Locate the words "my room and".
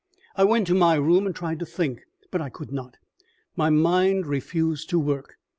0.73-1.35